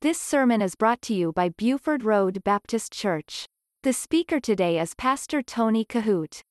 This 0.00 0.20
sermon 0.20 0.62
is 0.62 0.76
brought 0.76 1.02
to 1.02 1.12
you 1.12 1.32
by 1.32 1.48
Buford 1.48 2.04
Road 2.04 2.44
Baptist 2.44 2.92
Church. 2.92 3.48
The 3.82 3.92
speaker 3.92 4.38
today 4.38 4.78
is 4.78 4.94
Pastor 4.94 5.42
Tony 5.42 5.84
Kohout. 5.84 6.42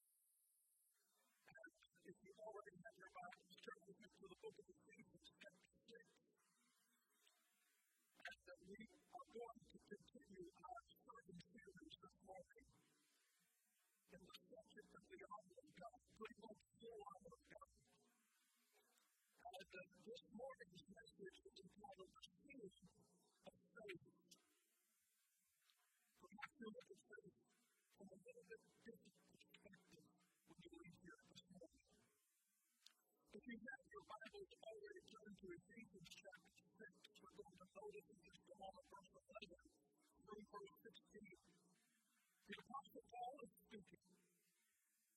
Your 34.38 34.46
Bibles 34.46 34.70
already 34.70 35.02
turned 35.10 35.38
to 35.42 35.48
Ephesians 35.50 36.10
chapter 36.14 36.62
6, 36.78 36.94
we're 37.26 37.38
going 37.42 37.58
to 37.58 37.68
notice 37.74 38.06
in 38.06 38.20
just 38.22 38.46
a 38.54 38.56
moment 38.62 38.86
verse 38.94 39.14
11 39.18 39.66
through 40.30 40.44
verse 40.54 40.76
16. 40.78 41.42
The 42.46 42.56
Apostle 42.62 43.06
Paul 43.10 43.34
is 43.42 43.54
speaking. 43.66 44.06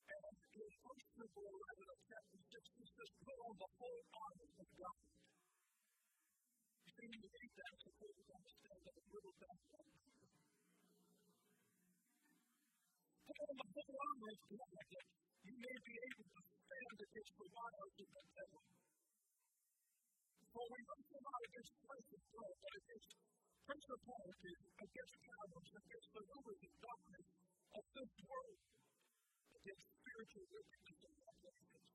And 0.09 0.25
in 0.25 0.73
verse 0.81 1.09
number 1.21 1.43
11 1.53 1.93
of 1.93 1.99
chapter 2.09 2.41
6, 2.49 2.81
he 2.81 2.87
says, 2.97 3.11
Put 3.21 3.37
on 3.45 3.55
the 3.61 3.71
whole 3.77 4.03
armor 4.09 4.51
of 4.57 4.69
God. 4.81 5.01
You 6.81 6.91
see, 6.97 7.09
you 7.13 7.29
read 7.29 7.53
that, 7.61 7.71
it's 7.77 7.87
important 7.93 8.25
to 8.25 8.35
understand 8.41 8.81
that 8.89 8.95
a 8.97 9.05
little 9.05 9.37
background. 9.37 10.01
Put 13.29 13.37
on 13.37 13.55
the 13.61 13.69
whole 13.69 13.97
armor 14.01 14.33
of 14.33 14.41
God 14.49 14.71
that 14.81 15.05
you 15.45 15.55
may 15.61 15.77
be 15.77 15.95
able 16.09 16.25
to 16.25 16.41
stand 16.41 16.97
against 17.05 17.35
the 17.37 17.49
wiles 17.53 17.95
of 18.01 18.09
the 18.17 18.25
devil. 18.33 18.65
For 20.51 20.67
we 20.67 20.81
wrestle 20.83 21.23
not 21.23 21.41
against 21.47 21.75
and 21.79 22.25
blood, 22.27 22.55
but 22.59 22.75
against 22.75 23.11
principalities, 23.71 24.61
against 24.83 25.15
powers, 25.31 25.69
against 25.79 26.11
the 26.11 26.23
rulers 26.27 26.61
of 26.67 26.73
darkness 26.83 27.27
of 27.71 27.85
this 27.95 28.13
world, 28.27 28.61
against 29.63 29.87
spiritual 29.95 30.47
wickedness 30.51 30.99
in 31.07 31.13
high 31.23 31.39
places. 31.39 31.87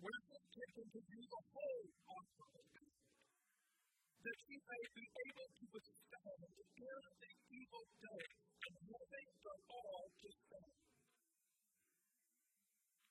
Wherefore 0.00 0.44
take 0.48 0.74
unto 0.80 1.00
you 1.12 1.20
the 1.28 1.42
whole 1.52 1.88
armor 2.08 2.50
of 2.56 2.66
God, 2.72 2.96
that 4.16 4.38
ye 4.48 4.56
may 4.56 4.84
be 4.96 5.04
able 5.12 5.48
to 5.52 5.64
withstand 5.76 6.40
in 6.40 6.52
the 6.56 7.32
evil 7.52 7.84
day, 8.00 8.24
and 8.64 8.74
having 8.80 9.28
done 9.44 9.62
all 9.68 10.04
to 10.08 10.28
stand. 10.40 10.76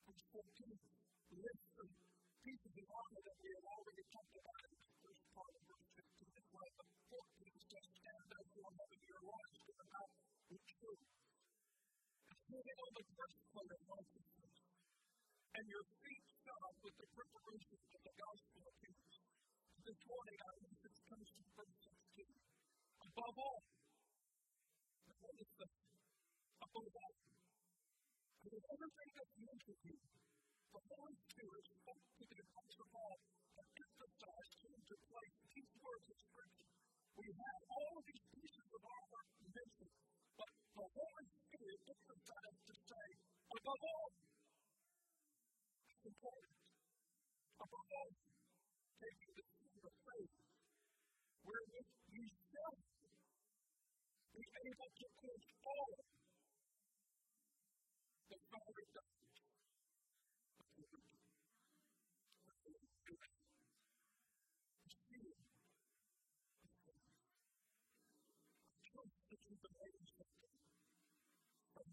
Verse 0.02 0.26
14 0.34 0.82
lists 1.30 2.11
the 2.42 2.58
of 2.58 2.90
armor 2.90 3.22
that 3.22 3.38
we 3.38 3.50
have 3.54 3.66
already 3.70 4.02
talked 4.10 4.34
about 4.34 4.60
in 4.66 4.74
the 4.74 4.82
first 4.98 5.22
part 5.30 5.52
of 5.54 5.62
verse 5.62 5.88
15, 5.94 6.26
as 6.26 6.46
well 6.50 6.66
as 6.66 6.74
the 6.74 6.86
14 7.06 7.70
says, 7.70 7.86
Stand 8.02 8.24
therefore 8.34 8.72
having 8.82 9.02
your 9.06 9.22
lives 9.30 9.58
given 9.62 9.88
out 9.94 10.10
with. 10.50 11.02
And 12.26 12.40
putting 12.50 12.78
on 12.82 12.92
the 12.98 13.04
breastplate 13.14 13.72
of 13.78 13.82
righteousness, 13.86 14.54
and 15.54 15.64
your 15.70 15.84
feet 16.02 16.24
shod 16.42 16.74
with 16.82 16.96
the 16.98 17.08
preparation 17.14 17.78
of 17.78 18.00
the 18.10 18.14
gospel 18.18 18.60
of 18.66 18.74
peace. 18.82 19.14
This 19.86 20.00
morning 20.02 20.38
our 20.42 20.58
message 20.66 20.98
comes 21.06 21.28
from 21.30 21.46
verse 21.54 21.78
16. 21.78 22.26
Above 23.06 23.36
all, 23.38 23.62
what 25.22 25.36
is 25.38 25.50
that? 25.62 25.74
Above 26.58 26.90
all, 26.90 27.14
with 28.50 28.64
everything 28.66 29.10
that's 29.14 29.36
mentioned 29.38 29.82
here, 29.86 30.06
the 30.72 30.80
Holy 30.88 31.16
Spirit 31.28 31.64
spoke 31.68 32.06
to 32.16 32.24
the 32.32 32.38
Apostle 32.48 32.88
Paul 32.96 33.16
and 33.60 33.68
emphasized 33.76 34.56
him 34.64 34.76
to 34.88 34.96
place 35.04 35.36
these 35.52 35.72
words 35.84 36.06
of 36.08 36.18
Scripture. 36.32 36.70
We 37.12 37.28
have 37.28 37.60
all 37.76 37.92
of 38.00 38.04
these 38.08 38.26
pieces 38.32 38.68
of 38.72 38.82
armor 38.88 39.24
mentioned, 39.52 39.96
but 40.32 40.52
the 40.72 40.86
Holy 40.96 41.26
Spirit 41.28 41.80
emphasized 41.92 42.62
to 42.72 42.74
say, 42.88 43.06
above 43.52 43.82
all, 43.84 44.08
important. 46.08 46.56
Above 47.60 47.88
all, 47.92 48.12
taking 48.96 49.32
the 49.36 49.44
shield 49.52 49.84
of 49.92 49.96
faith, 50.08 50.34
wherewith 51.44 51.90
ye 52.16 52.24
shall 52.48 52.76
be 54.32 54.44
able 54.72 54.90
to 54.96 55.06
quench 55.20 55.48
all 55.68 55.92
the 58.32 58.38
fiery 58.48 59.01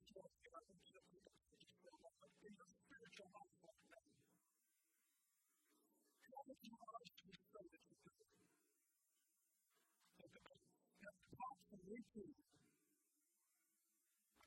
Now, 11.01 11.15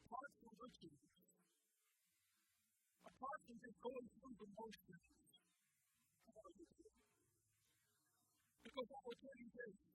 apart 0.05 0.31
from 0.37 0.53
routine, 0.61 1.01
apart 3.03 3.39
from 3.47 3.57
just 3.57 3.79
going 3.81 4.07
through 4.13 4.35
the 4.37 4.47
motions, 4.53 5.05
how 6.29 6.37
are 6.37 6.53
you 6.53 6.67
doing? 6.77 6.99
Because 8.63 8.89
I 8.93 8.99
will 9.01 9.17
tell 9.17 9.37
you 9.37 9.49
this, 9.53 9.92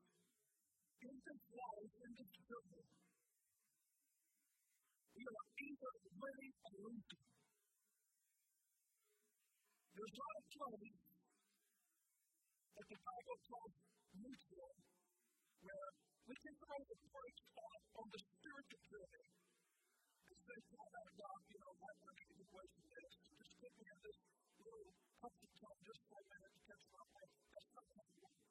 this 1.09 1.43
life, 1.57 1.95
in 2.05 2.11
this 2.19 2.33
journey, 2.45 2.85
we 5.17 5.23
are 5.25 5.47
either 5.59 5.93
winning 6.21 6.55
or 6.69 6.73
losing. 6.85 7.25
There's 9.97 10.15
not 10.15 10.33
a 10.39 10.45
place 10.53 11.01
that 12.77 12.87
the 12.89 12.99
Bible 13.03 13.39
calls 13.49 13.75
neutral 14.15 14.75
where 15.65 15.91
we 16.29 16.35
can 16.39 16.55
throw 16.61 16.81
the 16.87 16.99
brakes 17.09 17.47
on 17.99 18.07
the 18.13 18.21
spiritual 18.21 18.83
journey 18.93 19.29
and 20.29 20.39
say, 20.45 20.59
you 23.29 23.35
just 23.39 23.55
put 23.59 23.73
me 23.75 23.89
this 24.05 24.19
little 24.61 24.93
comfort 25.19 25.53
zone 25.59 25.81
just 25.89 26.03
for 26.09 26.19
a 26.19 26.27
minute 26.29 26.53
to 26.53 26.61
catch 26.69 26.85
my 26.95 27.05
breath. 27.09 27.33
That's 27.49 27.71
not 27.75 27.87
how 27.97 28.05
it 28.05 28.17
works. 28.23 28.48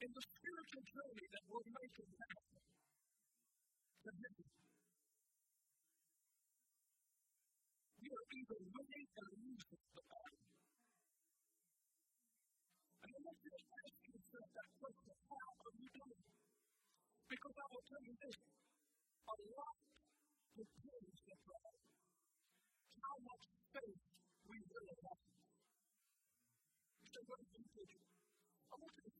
In 0.00 0.10
the 0.12 0.24
spiritual 0.24 0.84
journey 0.90 1.26
that 1.30 1.44
making 1.76 2.10
now, 2.18 2.40
the 4.04 4.12
mission, 4.16 4.48
we 8.00 8.08
are 8.10 8.26
either 8.32 8.58
winning 8.60 9.08
or 9.14 9.26
losing 9.40 9.82
the 9.94 10.02
battle. 10.08 10.40
And 13.04 13.10
I 13.12 13.18
want 13.24 13.38
you 13.44 13.52
to 13.52 13.62
ask 13.80 13.96
yourself 14.08 14.48
that 14.56 14.70
question, 14.80 15.14
how 15.30 15.48
are 15.64 15.74
you 15.76 15.88
doing? 15.92 16.24
Because 17.28 17.56
I 17.60 17.66
will 17.70 17.84
tell 17.88 18.04
you 18.04 18.14
this, 18.20 18.36
a 19.10 19.34
lot 19.56 19.76
depends 20.56 21.20
upon 21.30 21.72
how 23.00 23.16
much 23.26 23.44
faith 23.76 24.00
we 24.48 24.56
really 24.60 24.96
have. 25.04 25.22
You 27.00 27.08
say, 27.12 27.22
what 27.28 27.40
is 27.40 27.50
it? 27.54 27.90
I 28.70 28.74
want 28.80 28.94
you 28.96 29.10
to 29.10 29.19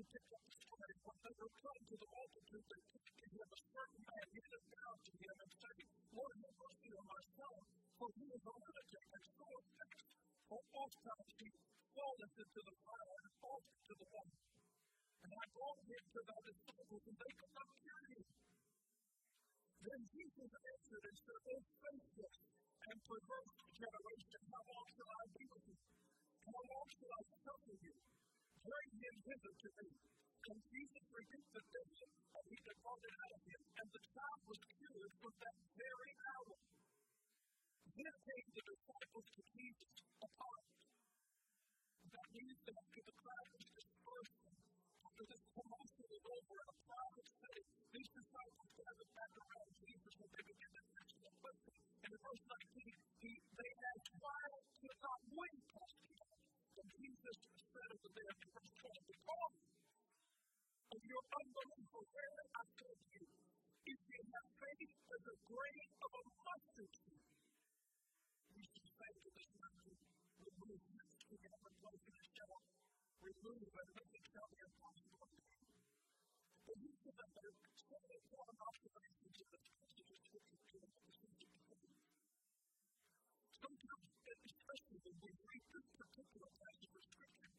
14, 0.00 0.08
we 0.08 0.08
pick 0.16 0.32
up 0.32 0.40
the 0.48 0.56
story. 0.64 0.94
When 1.04 1.18
they 1.20 1.34
were 1.36 1.52
to 1.60 1.96
the 2.00 2.08
multitude, 2.08 2.66
they 2.72 2.80
to 3.20 3.26
him 3.36 3.48
a 3.52 3.60
certain 3.68 4.02
man, 4.08 4.26
kneeling 4.32 4.68
down 4.72 4.96
to 4.96 5.12
him 5.12 5.36
and 5.44 5.52
saying, 5.60 5.88
Lord, 6.16 6.34
have 6.40 6.56
mercy 6.56 6.90
on 6.96 7.04
my 7.04 7.22
son, 7.36 7.60
for 8.00 8.08
he 8.16 8.24
is 8.32 8.42
a 8.48 8.52
lunatic 8.56 9.06
and 9.12 9.24
sore 9.36 9.60
vexed. 9.76 10.08
For 10.48 10.60
oft 10.80 10.98
times 11.04 11.32
he 11.36 11.48
falleth 11.92 12.36
into 12.40 12.60
the 12.64 12.76
fire 12.80 13.16
and 13.20 13.34
oft 13.44 13.68
into 13.76 13.94
the 14.00 14.08
water. 14.08 14.40
And 15.20 15.30
I 15.36 15.44
brought 15.52 15.80
him 15.84 16.04
to 16.16 16.20
thy 16.24 16.40
disciples, 16.48 17.04
and 17.04 17.16
they 17.20 17.32
could 17.36 17.54
not 17.60 17.70
cure 17.84 18.04
him. 18.08 18.24
Then 19.84 20.00
Jesus 20.16 20.50
answered 20.64 21.04
and 21.12 21.16
said, 21.28 21.40
O 21.44 21.54
faithless 21.60 22.36
and 22.88 22.96
perverse 23.04 23.52
generation, 23.76 24.40
how 24.48 24.62
long 24.64 24.86
shall 24.96 25.12
I 25.12 25.24
be 25.28 25.44
with 25.44 25.64
you? 25.68 25.78
How 26.40 26.60
long 26.72 26.88
shall 26.88 27.12
I 27.12 27.22
suffer 27.44 27.76
you? 27.84 27.96
Bring 28.60 28.90
him 29.00 29.16
hither 29.24 29.54
to 29.56 29.68
me. 29.80 29.90
And 30.50 30.58
Jesus 30.72 31.04
rebuked 31.12 31.52
the 31.54 31.64
devil, 31.70 32.00
and 32.10 32.44
he 32.50 32.58
departed 32.60 33.14
out 33.20 33.32
of 33.36 33.42
him, 33.44 33.62
and 33.80 33.88
the 33.92 34.02
child 34.10 34.40
was 34.50 34.60
cured 34.76 35.12
from 35.20 35.34
that 35.40 35.56
very 35.78 36.12
hour. 36.20 36.56
Then 37.96 38.14
came 38.24 38.48
the 38.56 38.64
disciples 38.64 39.26
to 39.36 39.42
Jesus 39.54 39.92
apart. 40.20 40.66
That 42.10 42.28
means 42.34 42.58
that 42.66 42.76
after 42.80 43.02
the 43.04 43.16
crowd 43.20 43.48
was 43.54 43.69
remove 73.20 73.68
a 73.68 73.84
limit 73.84 74.24
from 74.32 74.48
their 74.56 74.72
possibility. 74.80 75.60
The 76.64 76.76
use 76.80 77.02
of 77.04 77.16
a 77.20 77.26
third 77.36 77.56
credit 77.84 78.22
or 78.32 78.44
an 78.48 78.58
observation 78.64 79.28
to 79.36 79.44
the 79.44 79.58
Sometimes, 83.60 84.08
especially 84.40 85.00
when 85.04 85.16
we 85.20 85.30
read 85.36 85.64
this 85.68 85.86
particular 86.00 86.50
passage 86.64 86.94
of 86.96 87.04
Scripture, 87.12 87.52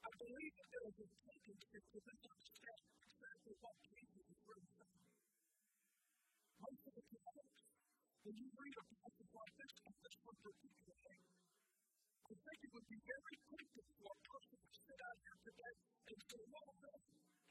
I 0.00 0.10
believe 0.24 0.54
that 0.56 0.68
there 0.72 0.86
is 0.88 0.98
a 1.04 1.08
tendency 1.20 1.80
to 1.92 1.98
misunderstand 2.00 2.82
exactly 3.04 3.54
what 3.60 3.76
Jesus 3.84 4.28
is. 4.32 4.66
Most 6.64 6.82
of 6.88 6.92
the 6.96 7.04
time, 7.12 7.48
when 8.24 8.34
you 8.40 8.48
read 8.56 8.74
a 8.80 8.84
passage 8.88 9.32
like 9.36 9.54
this, 9.60 9.72
and 9.84 9.94
this 10.00 10.16
one 10.24 10.38
particular 10.40 10.96
I 12.26 12.34
think 12.34 12.58
it 12.58 12.72
would 12.74 12.88
be 12.90 12.98
very 13.06 13.36
quick 13.46 13.68
for 13.70 14.10
a 14.10 14.18
person 14.26 14.58
to 14.58 14.74
sit 14.82 14.98
out 14.98 15.18
here 15.22 15.38
today 15.46 15.74
and 16.10 16.18
say, 16.26 16.42
well, 16.50 16.70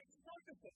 it's 0.04 0.18
wonderful. 0.20 0.76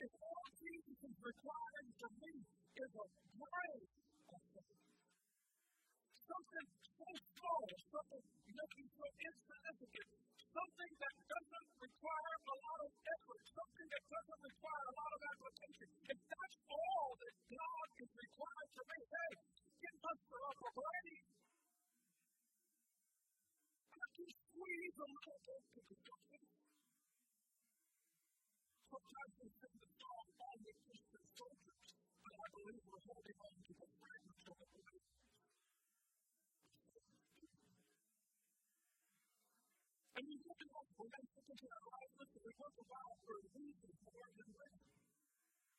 If 0.00 0.12
all 0.24 0.46
Jesus 0.56 0.98
is 1.04 1.16
requiring 1.20 1.90
from 2.00 2.12
me 2.24 2.34
is 2.80 2.90
a 2.96 3.06
faith, 3.12 3.92
something 6.16 6.66
so 6.96 7.08
small, 7.12 7.64
something 7.92 8.24
looking 8.24 8.88
so 8.88 9.06
insignificant, 9.20 10.08
something 10.48 10.92
that 11.04 11.14
doesn't 11.28 11.68
require 11.76 12.36
a 12.40 12.56
lot 12.56 12.78
of 12.88 12.90
effort, 13.04 13.40
something 13.52 13.88
that 13.92 14.04
doesn't 14.08 14.42
require 14.48 14.84
a 14.88 14.94
lot 14.96 15.12
of 15.12 15.20
application. 15.28 15.88
If 16.08 16.18
that's 16.24 16.56
all 16.72 17.08
that 17.20 17.36
God 17.52 17.88
is 18.00 18.10
required 18.16 18.70
from 18.72 18.86
me, 18.88 19.00
hey, 19.12 19.32
get 19.76 19.94
muster 20.00 20.40
up 20.40 20.58
a 20.64 20.70
body. 20.72 21.33
Sometimes 24.54 24.94
we 29.42 29.50
think 29.58 29.74
that 29.82 29.94
God 29.98 30.26
always 30.46 30.78
keeps 30.86 31.10
his 31.10 31.26
focus, 31.34 31.82
but 32.22 32.34
I 32.38 32.46
believe 32.54 32.82
we're 32.86 33.02
holding 33.10 33.38
on 33.42 33.54
to 33.66 33.72
the 33.74 33.88
fragments 33.98 34.46
of 34.46 34.56
the 34.62 34.68
belief. 34.70 35.06
And 40.14 40.24
you 40.30 40.38
think 40.38 40.60
about, 40.70 40.86
well, 40.94 41.10
that's 41.10 41.32
the 41.34 41.42
thing 41.44 41.60
that 41.66 41.74
I 41.74 41.82
like. 41.90 42.10
Listen, 42.22 42.42
it 42.46 42.56
was 42.56 42.74
a 42.78 42.86
while 42.86 43.16
for 43.26 43.34
a 43.34 43.44
reason 43.58 43.90
for 44.06 44.12
our 44.14 44.30
generation. 44.38 45.03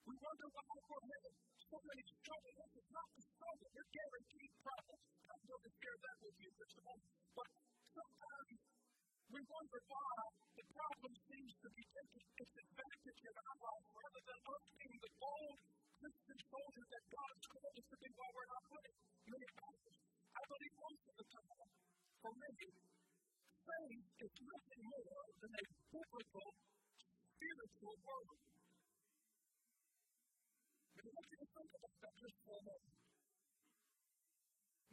We 0.05 0.15
wonder 0.21 0.47
why 0.53 0.65
for 0.85 0.99
having 1.01 1.35
so 1.65 1.77
many 1.81 2.03
struggles. 2.05 2.55
This 2.61 2.73
is 2.77 2.89
not 2.93 3.07
the 3.17 3.23
struggle, 3.25 3.67
you're 3.73 3.91
guaranteed 3.95 4.51
problems. 4.61 5.03
I'm 5.25 5.43
going 5.49 5.63
to 5.65 5.73
share 5.81 5.97
that 6.05 6.17
with 6.21 6.35
you 6.39 6.49
just 6.55 6.75
a 6.77 6.83
moment. 6.85 7.11
But 7.33 7.49
sometimes 7.89 8.59
we 9.33 9.39
wonder 9.49 9.79
why 9.89 10.15
the 10.55 10.65
problem 10.71 11.13
seems 11.25 11.53
to 11.57 11.69
be 11.73 11.83
taking 11.89 12.25
its 12.37 12.53
advantage 12.53 13.21
in 13.25 13.35
our 13.35 13.57
life 13.65 13.87
rather 13.97 14.21
than 14.29 14.39
us 14.45 14.65
being 14.77 14.99
the 15.01 15.13
bold 15.17 15.57
Christian 15.99 16.39
soldiers 16.53 16.87
that 16.93 17.05
God 17.09 17.29
has 17.33 17.45
called 17.49 17.75
us 17.75 17.87
to 17.89 17.97
be 17.97 18.09
while 18.13 18.33
we're 18.35 18.51
not 18.53 18.63
putting 18.69 18.95
many 19.25 19.47
battles. 19.57 19.97
I 20.37 20.43
believe 20.45 20.75
most 20.85 21.03
of 21.09 21.15
the 21.17 21.27
time, 21.33 21.69
for 22.21 22.31
many, 22.37 22.69
faith 23.65 24.05
is 24.21 24.33
nothing 24.45 24.81
more 24.85 25.25
than 25.41 25.51
a 25.55 25.63
biblical, 25.89 26.47
spiritual 27.33 27.95
word. 28.05 28.37
But 30.95 31.03
I 31.05 31.09
want 31.11 31.27
you 31.31 31.39
to 31.41 31.47
think 31.55 31.71
about 31.75 31.95
that 32.05 32.14
just. 32.25 32.81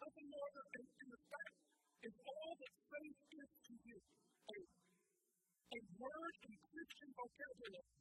Nothing 0.03 0.29
more 0.29 0.51
than, 0.53 0.67
faith 0.73 0.93
in, 1.01 1.09
in 1.13 1.23
fact, 1.33 1.57
is 2.05 2.15
all 2.29 2.53
that 2.61 2.75
faith 2.93 3.21
is 3.33 3.51
to 3.63 3.75
you. 3.89 3.99
A, 4.53 4.59
a 5.73 5.81
word 5.97 6.35
in 6.45 6.53
Christian 6.61 7.11
vocabulary. 7.17 7.93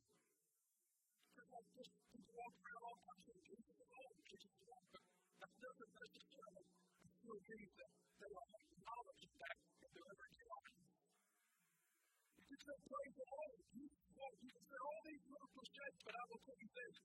Because 1.31 1.51
I 1.55 1.61
just 1.79 1.93
walk 2.35 2.55
around 2.59 2.83
all 2.91 2.99
kinds 3.07 3.27
of 3.31 3.37
and 3.71 3.91
all 3.95 4.11
the 4.11 4.23
Jesus 4.27 4.55
walk, 4.67 4.85
but 4.91 5.03
that 5.39 5.51
doesn't 5.61 5.93
necessarily 5.95 6.65
mean 7.31 7.69
that 7.79 7.91
they 8.19 8.31
are 8.35 8.49
that 8.51 9.57
in 9.81 9.91
their 9.95 10.07
everyday 10.11 10.45
life. 10.51 10.75
You 12.35 12.43
can 12.51 12.59
say 12.61 12.77
praise 12.83 13.15
the 13.15 13.27
Lord. 13.31 13.55
You 13.71 14.49
can 14.51 14.63
say 14.67 14.79
all 14.81 15.01
these 15.07 15.23
little 15.31 15.49
cliches, 15.55 15.95
but 16.03 16.13
I 16.19 16.23
will 16.27 16.41
tell 16.43 16.59
you 16.59 16.69
this. 16.75 16.95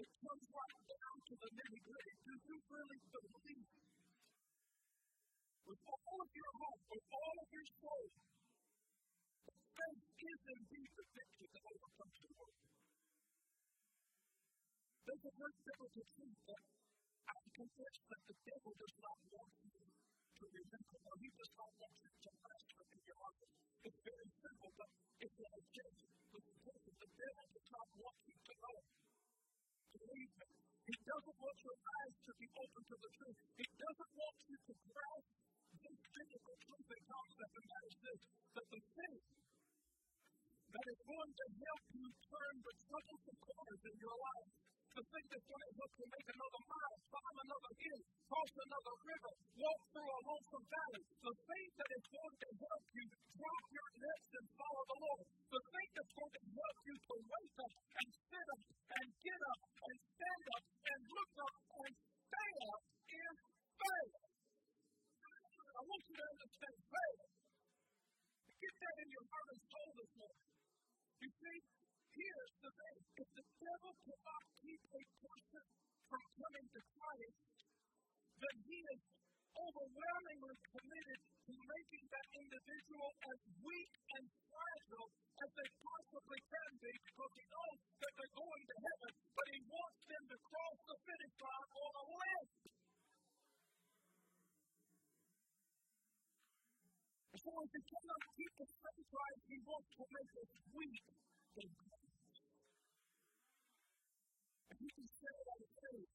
It 0.00 0.08
comes 0.16 0.46
right 0.48 0.80
down 0.88 1.16
to 1.28 1.34
the 1.44 1.48
nitty 1.60 1.80
gritty. 1.84 2.14
Do 2.24 2.32
you 2.40 2.56
really 2.72 3.00
believe 3.12 3.68
with 5.68 5.82
all 5.92 6.18
of 6.24 6.30
your 6.32 6.52
heart, 6.56 6.80
with 6.88 7.06
all 7.12 7.36
of 7.36 7.48
your 7.52 7.66
soul, 7.84 8.06
that 9.44 9.60
faith 9.76 10.04
is 10.24 10.40
indeed 10.56 10.90
the 10.96 11.04
victory 11.04 11.48
that 11.52 11.64
overcomes 11.68 12.16
the 12.16 12.30
world? 12.32 12.56
There's 15.04 15.24
a 15.28 15.32
very 15.36 15.56
biblical 15.68 16.04
truth 16.16 16.40
that 16.48 16.64
I 17.28 17.36
confess 17.60 17.96
that 18.08 18.22
the 18.24 18.36
devil 18.40 18.72
does 18.80 18.96
not 19.04 19.18
want 19.36 19.52
you 19.68 19.84
to 19.84 20.44
remember, 20.48 20.96
or 20.96 21.14
he 21.20 21.28
does 21.28 21.52
not 21.60 21.72
want 21.76 21.94
you 22.00 22.12
to 22.24 22.30
master 22.40 22.82
in 22.88 23.00
your 23.04 23.18
life. 23.20 23.52
It's 23.84 24.00
very 24.00 24.28
simple, 24.32 24.70
but 24.80 24.90
it's 25.20 25.38
an 25.44 25.50
objection. 25.60 26.08
The 26.32 27.10
devil 27.20 27.44
does 27.52 27.68
not 27.68 27.88
want 28.00 28.18
you 28.24 28.38
to 28.40 28.54
know. 28.64 28.78
He 29.90 30.96
doesn't 31.02 31.38
want 31.42 31.58
your 31.66 31.78
eyes 31.82 32.16
to 32.26 32.32
be 32.38 32.48
open 32.50 32.82
to 32.82 32.96
the 32.98 33.10
truth. 33.10 33.38
He 33.58 33.66
doesn't 33.74 34.12
want 34.14 34.36
you 34.46 34.56
to 34.70 34.74
grasp 34.86 35.30
this 35.82 35.98
biblical 36.14 36.56
truth 36.66 36.88
and 36.94 37.04
concept, 37.10 37.54
and 37.58 37.66
that 37.70 37.82
is 37.90 37.96
this, 38.06 38.22
that 38.54 38.66
the 38.70 38.82
thing 38.86 39.18
that 40.70 40.86
is 40.94 41.00
going 41.02 41.32
to 41.34 41.46
help 41.62 41.84
you 41.90 42.06
turn 42.06 42.54
the 42.62 42.74
troublesome 42.86 43.38
corners 43.42 43.82
in 43.90 43.96
your 43.98 44.16
life 44.18 44.50
the 45.00 45.08
thing 45.16 45.26
that's 45.32 45.48
going 45.48 45.64
to 45.64 45.72
help 45.80 45.92
you 45.96 46.06
make 46.12 46.28
another 46.28 46.62
mile, 46.68 46.96
climb 47.08 47.36
another 47.40 47.72
hill, 47.72 48.00
cross 48.28 48.52
another 48.52 48.94
river, 49.00 49.32
walk 49.56 49.80
through 49.96 50.10
a 50.12 50.20
lonesome 50.28 50.66
valley. 50.68 51.04
The 51.24 51.34
thing 51.40 51.66
that 51.80 51.90
is 51.96 52.04
going 52.12 52.36
to 52.36 52.48
help 52.60 52.84
you 52.92 53.04
drop 53.08 53.64
your 53.72 53.90
nets 53.96 54.30
and 54.36 54.46
follow 54.60 54.84
the 54.92 54.98
Lord. 55.00 55.24
The 55.56 55.62
thing 55.72 55.88
that's 55.96 56.14
going 56.20 56.34
to 56.36 56.44
help 56.52 56.78
you 56.84 56.96
to 57.00 57.14
wake 57.16 57.56
up 57.64 57.74
and 57.80 58.08
sit 58.12 58.46
up 58.52 58.62
and 59.00 59.06
get 59.24 59.40
up 59.40 59.60
and 59.88 59.96
stand 60.04 60.44
up 60.52 60.64
and 60.68 61.00
look 61.16 61.32
up 61.48 61.56
and 61.80 61.92
stay 61.96 62.50
up 62.60 62.82
is 63.08 63.36
faith. 63.80 64.14
I 64.20 65.80
want 65.80 66.02
you 66.12 66.16
to 66.20 66.26
understand 66.28 66.76
faith. 66.76 67.22
Get 68.52 68.74
that 68.84 68.96
in 69.00 69.08
your 69.16 69.26
heart 69.32 69.48
and 69.48 69.60
soul 69.64 69.90
this 69.96 70.12
morning. 70.12 70.44
You 71.24 71.30
see, 71.40 71.58
here's 72.20 72.54
the 72.60 72.72
thing 72.76 73.00
if 73.20 73.28
the 73.36 73.46
devil 73.60 73.92
cannot 74.00 74.44
keep 74.60 74.80
a 74.80 75.02
person 75.20 75.64
from 76.08 76.24
coming 76.40 76.66
to 76.72 76.80
Christ, 76.96 77.40
then 78.40 78.56
he 78.64 78.78
is 78.80 79.00
overwhelmingly 79.70 80.56
committed 80.74 81.20
to 81.46 81.54
making 81.54 82.04
that 82.10 82.26
individual 82.42 83.10
as 83.22 83.38
weak 83.62 83.92
and 84.18 84.24
fragile 84.50 85.08
as 85.46 85.50
they 85.54 85.68
possibly 85.78 86.40
can 86.42 86.70
be 86.82 86.90
because 86.90 87.32
he 87.38 87.46
knows 87.46 87.78
that 88.02 88.12
they're 88.18 88.34
going 88.34 88.64
to 88.66 88.76
heaven, 88.82 89.12
but 89.30 89.46
he 89.54 89.60
wants 89.70 90.00
them 90.10 90.24
to 90.26 90.38
cross 90.42 90.78
the 90.90 90.96
finish 91.06 91.34
line 91.38 91.70
on 91.70 91.92
a 92.02 92.04
limb. 92.18 92.48
So 97.40 97.50
if 97.62 97.70
he 97.72 97.82
cannot 97.88 98.22
keep 98.36 98.52
the 98.58 98.68
faith 98.68 99.08
right, 99.14 99.40
he 99.48 99.56
wants 99.64 99.90
to 99.96 100.04
make 100.10 100.32
us 100.34 100.50
weak. 100.76 101.06
And 104.66 104.76
he 104.76 104.88
can 104.92 105.08
say 105.08 105.34
that 105.46 105.62
faith. 105.78 106.10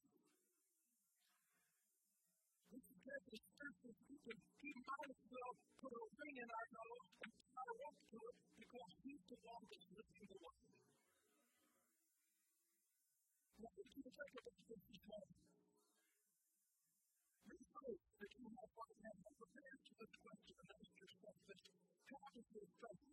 This 2.75 2.83
is 2.83 2.99
that 3.09 3.21
the 3.25 3.39
churches, 3.41 4.54
he 4.65 4.73
might 4.73 5.09
as 5.13 5.21
well 5.29 5.53
put 5.77 5.93
a 5.93 6.03
ring 6.17 6.35
in 6.41 6.49
our 6.49 6.67
nose 6.73 7.05
and 7.21 7.31
tie 7.53 7.77
up 7.85 7.97
to 8.09 8.17
it 8.17 8.37
because 8.57 8.91
he's 9.05 9.23
the 9.29 9.37
one 9.45 9.63
that's 9.69 9.89
lifting 9.93 10.25
the 10.25 10.37
word. 10.41 10.65
Now, 13.61 13.73
if 13.77 13.89
you 13.93 14.03
think 14.09 14.33
about 14.41 14.65
this 14.65 14.81
we 17.45 17.57
hope 17.77 18.01
that 18.17 18.31
you 18.41 18.47
have 18.57 18.71
right 18.73 18.99
now 19.05 19.15
prepared 19.37 19.79
to 19.85 19.93
this 20.01 20.13
question 20.25 20.55
and 20.57 20.69
ask 20.81 20.91
yourself 20.97 21.37
this. 21.45 21.61
How 22.09 22.25
does 22.33 22.47
your 22.49 22.67
faith 22.81 23.05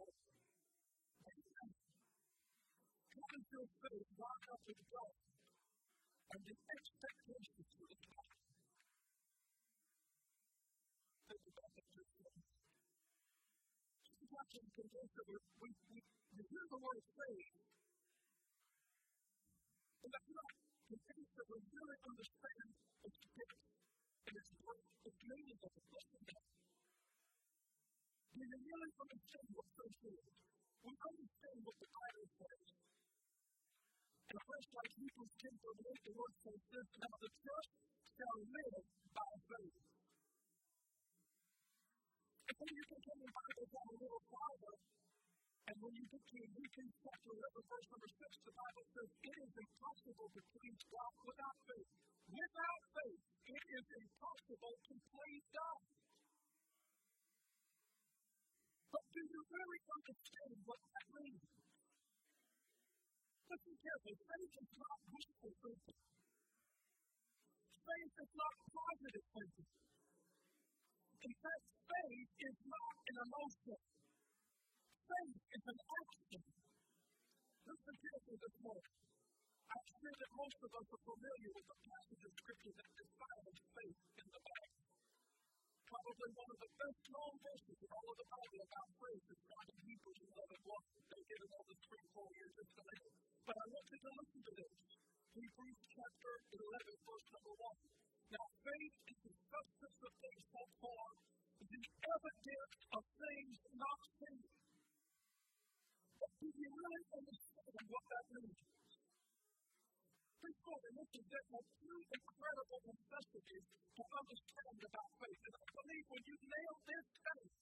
morning? 0.00 0.24
How 3.12 3.28
your 3.52 3.68
faith 3.84 4.08
up 4.48 4.62
with 4.64 4.80
God 4.88 5.12
and 6.32 6.40
the 6.40 6.56
expectations 6.56 7.52
the 7.56 7.64
future? 7.76 8.16
Think 11.26 11.44
about 11.52 11.70
that 11.76 11.86
just 11.96 12.12
a 12.16 12.22
minute. 12.22 12.44
Sometimes 14.46 14.78
in 14.78 14.86
convention, 14.86 15.24
we, 15.26 15.38
we, 15.58 15.98
we, 16.38 16.42
hear 16.46 16.64
the 16.70 16.78
word 16.78 17.02
faith, 17.18 17.50
and 20.06 20.10
that's 20.14 20.30
not 20.30 20.50
the 20.86 20.98
things 21.02 21.28
that 21.34 21.46
we 21.50 21.58
really 21.66 21.98
understand 22.06 22.66
its 23.10 23.18
depth 23.26 23.58
and 24.30 24.34
its 24.38 24.50
breadth, 24.62 24.86
its 25.02 25.18
meaning 25.26 25.58
of. 25.66 25.72
Do 28.36 28.38
you 28.38 28.58
really 28.70 28.92
understand 29.02 29.46
what 29.50 29.66
faith 29.66 30.14
is? 30.14 30.26
We 30.86 30.92
understand 30.94 31.58
what 31.66 31.76
the 31.82 31.90
Bible 31.90 32.28
says. 32.38 32.62
And 34.30 34.38
verse 34.46 34.68
like 34.78 34.92
Hebrews 34.94 35.34
10 35.42 35.58
for 35.58 35.72
the 35.74 36.12
Lord 36.14 36.34
says 36.46 36.62
this, 36.70 36.86
Now 37.02 37.14
the 37.18 37.30
just 37.34 37.70
shall 38.14 38.38
live 38.46 38.84
by 39.10 39.30
faith. 39.50 39.95
And 42.46 42.54
then 42.62 42.70
you 42.78 42.84
can 42.86 43.00
turn 43.02 43.18
your 43.26 43.34
Bible 43.34 43.66
down 43.74 43.88
a 43.90 43.98
little 43.98 44.22
farther, 44.30 44.74
and 45.66 45.76
when 45.82 45.92
you 45.98 46.04
get 46.06 46.22
to 46.22 46.36
Ezekiel 46.46 46.90
chapter 47.02 47.32
11, 47.34 47.42
verse 47.66 47.88
number 47.90 48.10
6, 48.22 48.22
the 48.46 48.54
Bible 48.54 48.86
says, 48.94 49.08
It 49.26 49.36
is 49.42 49.52
impossible 49.66 50.28
to 50.30 50.40
please 50.54 50.80
God 50.94 51.12
without 51.26 51.58
faith. 51.66 51.90
Without 52.30 52.82
faith, 52.94 53.22
it 53.50 53.64
is 53.74 53.86
impossible 53.98 54.74
to 54.78 54.94
please 55.10 55.46
God. 55.50 55.80
But 58.94 59.04
do 59.10 59.22
you 59.26 59.42
really 59.50 59.82
understand 59.90 60.54
what 60.70 60.80
that 60.86 61.06
means? 61.18 61.42
Listen 63.50 63.76
carefully. 63.82 64.16
Faith 64.22 64.54
is 64.62 64.70
not 64.78 64.98
wishful 65.10 65.52
thinking. 65.66 65.98
Faith 67.74 68.14
is 68.22 68.32
not 68.38 68.54
positive 68.70 69.26
thinking. 69.34 69.68
In 71.26 71.34
faith 71.34 72.30
is 72.38 72.56
not 72.70 72.94
an 73.02 73.16
emotion. 73.26 73.78
Faith 75.10 75.38
is 75.58 75.64
an 75.66 75.78
action. 75.82 76.42
Listen 77.66 77.94
carefully 77.98 78.38
this 78.46 78.56
morning. 78.62 78.94
I'm 79.66 79.86
sure 79.90 80.16
that 80.22 80.32
most 80.38 80.58
of 80.62 80.70
us 80.70 80.86
are 80.86 81.02
familiar 81.02 81.50
with 81.50 81.66
the 81.66 81.78
passage 81.82 82.22
of 82.30 82.32
Scripture 82.46 82.74
that 82.78 82.90
describes 82.94 83.58
faith 83.74 83.98
in 84.22 84.26
the 84.30 84.42
Bible. 84.46 84.78
Probably 85.90 86.30
one 86.30 86.50
of 86.54 86.58
the 86.62 86.70
best 86.78 87.02
known 87.10 87.34
verses 87.42 87.74
in 87.74 87.90
all 87.90 88.06
of 88.06 88.18
the 88.22 88.28
Bible 88.30 88.60
about 88.62 88.90
faith 89.02 89.26
is 89.26 89.40
found 89.50 89.66
in 89.66 89.78
Hebrews 89.82 90.20
11 90.30 90.62
1. 90.62 91.10
They 91.10 91.22
get 91.26 91.40
another 91.42 91.74
three, 91.90 92.06
four 92.14 92.28
years 92.38 92.54
a 92.54 92.64
minute. 92.86 93.14
But 93.50 93.56
I 93.58 93.66
want 93.66 93.86
you 93.90 93.98
to 93.98 94.10
listen 94.14 94.40
to 94.46 94.52
this. 94.62 94.74
Hebrews 95.34 95.80
chapter 95.90 96.32
11, 96.54 96.86
verse 97.02 97.26
number 97.34 97.54
1. 97.66 98.15
Faith 98.66 98.98
is 99.06 99.18
the 99.22 99.34
substance 99.46 100.00
of 100.02 100.12
things 100.18 100.44
hoped 100.50 100.76
for, 100.82 101.02
the 101.70 101.82
evidence 101.86 102.74
of 102.98 103.02
things 103.14 103.56
not 103.78 104.00
seen. 104.18 104.42
But 106.18 106.30
do 106.42 106.48
you 106.50 106.70
really 106.74 107.04
understand 107.14 107.84
what 107.86 108.04
that 108.10 108.26
means? 108.26 108.58
Please 110.42 110.60
go 110.66 110.74
and 110.82 110.94
listen 110.98 111.22
to 111.30 111.38
that 111.46 111.66
two 111.78 111.98
incredible 112.10 112.80
necessities 112.90 113.66
to 113.70 114.02
understand 114.18 114.78
about 114.82 115.10
faith. 115.14 115.42
And 115.46 115.54
I 115.62 115.66
believe 115.70 116.06
when 116.10 116.24
you 116.26 116.36
nail 116.42 116.74
this 116.90 117.06
faith, 117.22 117.54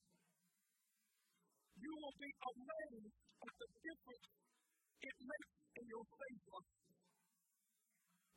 you 1.85 1.93
will 2.01 2.17
be 2.17 2.33
amazed 2.33 3.17
at 3.45 3.55
the 3.61 3.69
difference 3.77 4.29
it 5.05 5.17
makes 5.21 5.53
in 5.69 5.85
your 5.85 6.05
faith 6.17 6.45
life. 6.49 6.73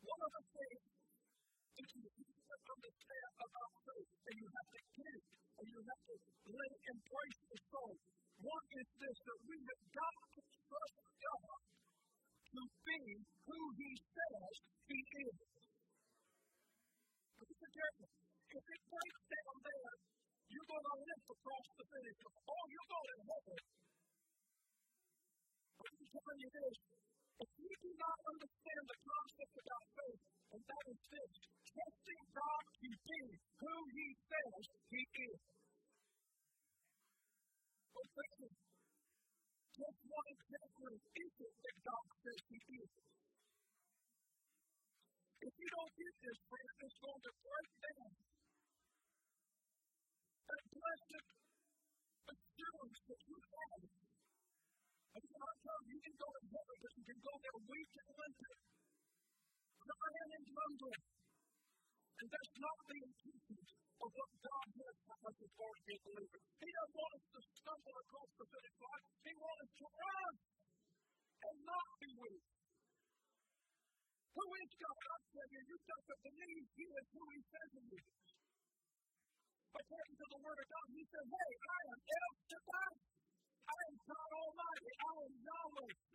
One 0.04 0.20
of 0.20 0.32
the 0.36 0.44
things 0.52 0.88
to 2.88 2.96
understand 2.96 3.32
about 3.44 3.72
faith, 3.84 4.12
and 4.28 4.36
you 4.40 4.48
have 4.48 4.68
to 4.72 4.80
it, 4.98 5.22
and 5.60 5.66
you 5.68 5.80
have 5.84 6.02
to 6.08 6.14
let 6.48 6.70
it 6.72 6.82
embrace 6.88 7.40
the 7.52 7.58
soul. 7.68 7.94
One 8.38 8.66
is 8.80 8.88
this 8.96 9.18
that 9.28 9.40
we 9.44 9.56
have 9.60 9.82
got 9.92 10.16
to 10.32 10.40
trust 10.48 10.96
God 11.20 11.60
to 12.48 12.62
be 12.88 13.00
who 13.44 13.60
He 13.76 13.90
says 13.98 14.52
He 14.88 14.98
is. 15.04 15.36
Listen 17.38 17.70
carefully. 17.76 18.12
If 18.48 18.64
it 18.64 18.82
breaks 18.88 19.22
down 19.28 19.56
there, 19.68 19.94
you're 20.48 20.68
going 20.72 20.86
to 20.88 20.96
limp 21.04 21.26
across 21.28 21.66
the 21.76 21.84
finish. 21.92 22.18
Oh, 22.24 22.64
you're 22.72 22.88
going 22.88 23.08
to 23.12 23.18
heaven. 23.28 23.60
But 25.76 25.88
I'm 25.92 26.06
telling 26.08 26.40
you 26.40 26.50
this. 26.56 26.76
If 27.38 27.50
you 27.54 27.70
do 27.70 27.92
not 28.02 28.18
understand 28.34 28.84
the 28.90 28.98
concept 28.98 29.54
about 29.62 29.86
faith, 29.94 30.22
and 30.54 30.62
that 30.66 30.84
is 30.90 31.00
this, 31.06 31.32
trusting 31.70 32.22
God 32.34 32.64
to 32.82 32.88
be 32.90 33.20
who 33.62 33.74
He 33.94 34.06
says 34.26 34.62
He 34.90 35.02
is. 35.06 35.40
But 37.94 38.08
listen, 38.10 38.52
just 39.78 39.98
what 40.10 40.26
exactly 40.34 40.94
is 40.98 41.32
it 41.38 41.54
that 41.62 41.76
God 41.86 42.06
says 42.26 42.42
He 42.50 42.60
is? 42.82 42.90
If 45.38 45.54
you 45.54 45.68
don't 45.70 45.94
get 45.94 46.14
this, 46.26 46.38
friend, 46.50 46.74
it's 46.82 46.98
going 46.98 47.22
to 47.22 47.32
break 47.38 47.70
down 47.86 48.10
that 50.50 50.64
blessed 50.74 51.24
assurance 52.34 52.98
that 53.08 53.20
you 53.30 53.38
have. 53.38 54.07
I 55.18 55.26
cannot 55.26 55.56
tell 55.66 55.80
you, 55.82 55.98
you 55.98 56.02
can 56.06 56.14
go 56.14 56.28
to 56.30 56.42
heaven, 56.46 56.76
but 56.78 56.92
you 56.94 57.04
can 57.10 57.18
go 57.26 57.34
there 57.42 57.58
weak 57.66 57.90
and 57.98 58.10
limping, 58.22 58.58
crying 59.82 60.30
and 60.38 60.44
grumbling. 60.46 61.02
And 62.22 62.26
that's 62.30 62.54
not 62.62 62.78
the 62.86 62.98
intention 63.02 63.58
of 63.98 64.10
what 64.14 64.30
God 64.46 64.66
has 64.78 64.94
for 65.10 65.18
us 65.26 65.38
as 65.42 65.52
far 65.58 65.70
as 65.74 65.82
being 65.90 66.04
believers. 66.06 66.44
He 66.62 66.70
doesn't 66.70 66.98
want 67.02 67.12
us 67.18 67.26
to 67.34 67.40
stumble 67.50 67.96
across 67.98 68.30
the 68.38 68.46
finish 68.46 68.76
line. 68.78 69.06
He 69.26 69.32
wants 69.42 69.60
us 69.66 69.72
to 69.74 69.86
run 69.90 70.34
and 71.34 71.56
not 71.66 71.88
be 71.98 72.10
weak. 72.14 72.44
Who 74.38 74.46
is 74.54 74.70
God? 74.78 75.02
I 75.02 75.18
tell 75.34 75.48
you, 75.50 75.60
you've 75.66 75.86
got 75.90 76.02
to 76.14 76.16
believe 76.30 76.64
He 76.78 76.86
is 76.94 77.06
who 77.10 77.24
He 77.26 77.40
says 77.42 77.70
He 77.74 77.84
is. 77.90 78.06
According 79.66 80.16
to 80.18 80.26
the 80.30 80.40
Word 80.46 80.58
of 80.62 80.68
God, 80.70 80.86
He 80.94 81.02
said, 81.10 81.26
Hey, 81.26 81.52
I 81.58 81.80
am 81.90 82.00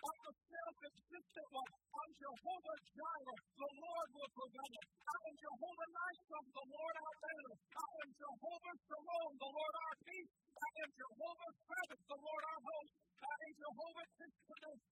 I'm 0.02 0.18
the 0.26 0.34
self-existent 0.50 1.50
one. 1.54 1.72
I'm 1.94 2.12
Jehovah 2.18 2.78
Jireh. 2.98 3.42
The 3.62 3.70
Lord 3.78 4.10
will 4.18 4.32
provide. 4.34 4.86
I 5.06 5.18
am 5.30 5.36
Jehovah 5.38 5.90
Nissim, 5.94 6.46
the 6.58 6.66
Lord 6.74 6.96
our 6.98 7.16
banner. 7.22 7.56
I 7.78 7.90
am 8.02 8.10
Jehovah 8.18 8.76
Shalom, 8.90 9.32
the 9.38 9.52
Lord 9.54 9.76
our 9.86 9.96
peace. 10.08 10.32
I 10.58 10.70
am 10.84 10.90
Jehovah 10.98 11.52
Sabaoth, 11.62 12.02
the 12.10 12.20
Lord 12.26 12.44
our 12.50 12.62
host. 12.66 12.94
I 13.24 13.36
am 13.48 13.54
Jehovah 13.56 14.06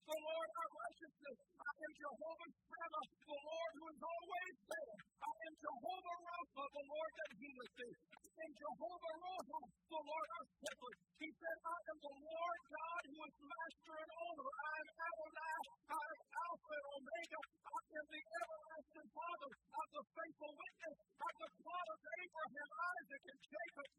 the 0.08 0.18
Lord 0.24 0.48
our 0.56 0.70
righteousness. 0.72 1.38
I 1.60 1.72
am 1.84 1.92
Jehovah 2.00 2.50
Father, 2.68 3.04
the 3.28 3.38
Lord 3.44 3.72
who 3.78 3.86
is 3.92 4.02
always 4.02 4.54
there. 4.72 4.96
I 5.22 5.34
am 5.46 5.54
Jehovah 5.62 6.16
Rapha, 6.26 6.64
the 6.72 6.84
Lord 6.88 7.12
that 7.20 7.32
healeth 7.38 7.74
thee. 7.76 7.96
I 8.16 8.42
am 8.42 8.52
Jehovah 8.56 9.14
Roha, 9.22 9.60
the 9.68 10.02
Lord 10.02 10.28
our 10.32 10.46
shepherd. 10.64 10.96
He 11.20 11.28
said, 11.32 11.56
I 11.62 11.78
am 11.92 11.98
the 12.02 12.16
Lord 12.24 12.60
God 12.72 13.02
who 13.12 13.18
is 13.28 13.36
master 13.44 13.94
and 14.00 14.12
owner. 14.12 14.48
I 14.52 14.74
am 14.80 14.88
Adonai. 15.06 15.58
I 15.92 16.02
am 16.02 16.20
Alpha 16.32 16.72
and 16.72 16.88
Omega. 16.96 17.40
I 17.68 17.80
am 18.00 18.06
the 18.12 18.22
everlasting 18.40 19.08
Father. 19.12 19.50
I 19.52 19.80
am 19.84 19.90
the 19.92 20.04
faithful 20.16 20.52
witness. 20.56 20.96
I 21.20 21.28
am 21.28 21.36
the 21.44 21.50
God 21.62 21.86
of 21.92 22.00
Abraham, 22.22 22.70
Isaac, 22.96 23.24
and 23.32 23.40
Jacob. 23.52 23.91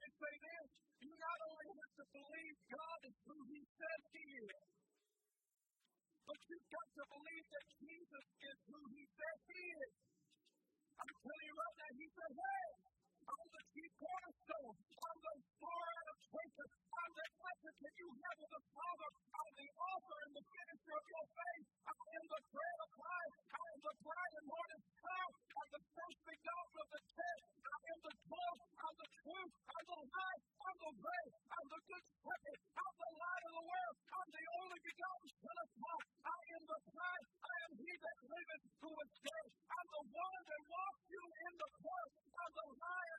Me 0.00 0.08
say 0.16 0.34
this. 0.40 0.68
You 1.00 1.12
not 1.16 1.38
only 1.48 1.68
have 1.80 1.92
to 2.00 2.04
believe 2.12 2.56
God 2.72 2.98
is 3.08 3.16
who 3.24 3.38
He 3.52 3.60
says 3.76 4.00
He 4.12 4.24
is, 4.40 4.60
but 6.24 6.38
you've 6.48 6.70
got 6.70 6.88
to 7.00 7.04
believe 7.10 7.46
that 7.52 7.66
Jesus 7.80 8.26
is 8.40 8.58
who 8.68 8.80
He 8.96 9.02
says 9.04 9.38
He 9.48 9.62
is. 9.80 9.92
I'm 11.00 11.12
telling 11.20 11.46
you 11.48 11.56
right 11.56 11.76
now, 11.80 11.92
He 11.96 12.06
said, 12.12 12.32
hey, 12.36 12.68
I'm 13.28 13.48
the 13.50 13.64
chief 13.72 13.92
cornerstone. 14.00 14.76
I'm 14.80 15.18
the 15.20 15.34
star 15.56 15.89
Jacob. 16.30 16.70
I'm 16.70 17.12
the 17.18 17.26
that 17.80 17.94
you 17.98 18.06
have 18.06 18.38
with 18.38 18.52
the 18.54 18.64
Father. 18.70 19.10
I'm 19.34 19.52
the 19.58 19.70
author 19.82 20.18
and 20.30 20.32
the 20.38 20.44
finisher 20.46 20.94
of 20.94 21.06
your 21.10 21.26
faith. 21.26 21.66
I 21.90 22.06
am 22.14 22.24
the 22.30 22.42
bread 22.54 22.78
of 22.86 22.90
life. 23.02 23.34
I 23.50 23.64
am 23.74 23.80
the 23.82 23.94
bright 24.06 24.34
and 24.38 24.46
morning 24.46 24.82
star. 24.94 25.26
I'm 25.58 25.70
the 25.74 25.82
first 25.90 26.18
begotten 26.30 26.76
of 26.80 26.88
the 26.94 27.02
dead. 27.18 27.40
I 27.66 27.78
am 27.90 27.98
the 28.06 28.14
close. 28.30 28.62
I'm 28.78 28.96
the 29.00 29.10
truth. 29.10 29.52
I'm 29.74 29.86
the 29.90 30.00
life. 30.06 30.44
I'm 30.70 30.78
the 30.78 30.92
way. 31.02 31.24
I'm 31.50 31.66
the 31.66 31.80
good 31.90 32.04
shepherd. 32.22 32.60
I'm 32.78 32.94
the 32.94 33.12
light 33.18 33.44
of 33.50 33.52
the 33.58 33.66
world. 33.66 33.96
I'm 34.14 34.30
the 34.30 34.46
only 34.62 34.80
begotten 34.86 35.28
Son 35.34 35.56
of 35.66 35.70
God. 35.82 36.02
I 36.30 36.40
am 36.54 36.62
the 36.70 36.80
light. 36.94 37.26
I 37.42 37.54
am 37.66 37.72
he 37.74 37.90
that 37.90 38.18
liveth 38.30 38.64
who 38.86 38.90
is 39.02 39.12
dead. 39.26 39.46
I'm 39.66 39.88
the 39.90 40.04
one 40.14 40.42
that 40.46 40.62
walks 40.70 41.02
you 41.10 41.24
in 41.26 41.52
the 41.58 41.70
court. 41.82 42.10
I'm 42.38 42.52
the 42.54 42.68
lion 42.78 43.09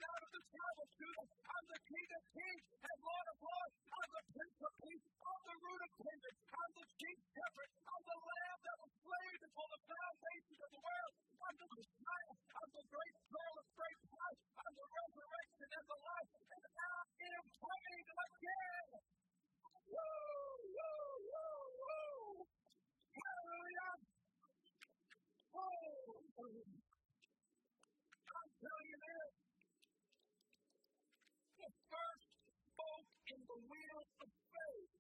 out 0.42 0.50
of 0.50 0.50
the 0.50 0.58
tribe 0.58 0.80
of 0.82 0.90
Judah. 0.98 1.28
I'm 1.52 1.66
the 1.70 1.82
king 1.92 2.10
of 2.18 2.24
kings 2.34 2.66
and 2.82 2.98
lord 3.06 3.28
of 3.32 3.38
lords. 3.42 3.76
I'm 3.94 4.12
the 4.12 4.24
prince 4.34 4.60
of 4.66 4.74
peace. 4.82 5.06
I'm 5.22 5.44
the 5.46 5.58
root 5.62 5.82
of 5.86 5.92
David. 6.02 6.36
I'm 6.52 6.72
the 6.76 6.88
chief 6.98 7.20
shepherd. 7.36 7.72
I'm 7.86 8.04
the 8.10 8.20
lamb 8.22 8.60
that 8.66 8.78
was 8.82 8.94
slain 9.06 9.36
before 9.46 9.70
the 9.72 9.82
foundations 9.86 10.62
of 10.66 10.72
the 10.74 10.82
world. 10.82 11.14
I'm 11.46 11.58
the 11.62 11.70
Messiah. 11.78 12.36
I'm 12.58 12.72
the 12.74 12.86
great 12.90 13.16
pearl 13.30 13.56
of 13.62 13.68
great 13.78 14.00
price. 14.10 14.42
I'm 14.58 14.74
the 14.78 14.88
resurrection 14.90 15.70
and 15.78 15.86
the 15.92 16.00
life. 16.02 16.32
And 16.52 16.64
I 16.66 17.00
am 17.38 17.46
coming 17.62 18.06
again. 18.10 18.88
Woo, 19.88 19.98
woo, 19.98 21.16
woo, 21.30 21.64
woo. 21.82 22.46
Hallelujah. 23.14 23.94
Oh, 25.56 26.16
I'm 28.28 28.52
telling 28.62 28.90
you 28.92 29.00
this. 29.02 29.34
The 31.60 31.70
first 31.90 32.28
spoke 32.74 33.10
in 33.32 33.42
the 33.48 33.60
wheel 33.70 34.02
of 34.24 34.30
faith 34.30 34.94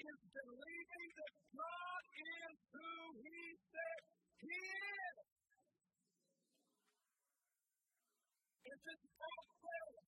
is 0.00 0.20
believing 0.34 1.10
that 1.18 1.34
God 1.56 2.02
is 2.16 2.56
who 2.74 2.92
He 3.22 3.40
said 3.70 4.00
He 4.42 4.58
is. 4.58 5.18
If 8.66 8.80
it's 8.82 9.08
not 9.18 9.44
faith, 9.60 10.04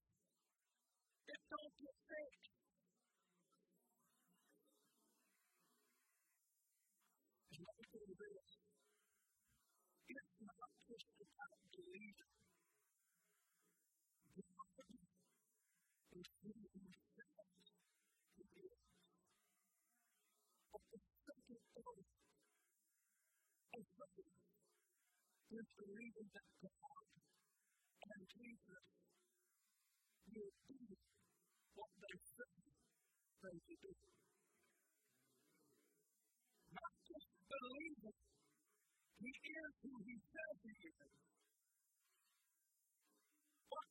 it 1.35 1.43
don't 1.51 1.75
get 1.83 1.97
fixed. 2.09 2.47
And 7.57 7.61
let 7.65 7.75
me 7.79 7.85
tell 7.91 8.07
you 8.09 8.17
this. 8.19 8.49
It's 10.11 10.37
not 10.45 10.71
just 10.89 11.09
about 11.23 11.59
believing. 11.73 12.31
Is 25.51 25.69
believing 25.77 26.29
that 26.35 26.49
God 26.63 27.07
and 28.11 28.23
Jesus 28.31 28.85
will 30.31 30.55
do 30.69 30.81
what 31.77 31.93
they 32.01 32.17
say 32.21 32.53
they 33.43 33.57
will 33.67 33.79
do. 33.81 33.95
Not 36.75 36.95
just 37.09 37.31
believing 37.51 38.19
He 39.21 39.33
is 39.33 39.73
who 39.85 39.95
He 40.05 40.17
says 40.21 40.57
He 40.65 40.75
is, 40.91 41.13
what 43.69 43.89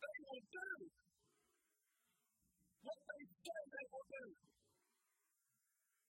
they 0.00 0.18
will 0.26 0.46
do, 0.50 0.68
what 2.84 3.00
they 3.08 3.24
say 3.28 3.60
they 3.72 3.86
will 3.92 4.08
do. 4.10 4.26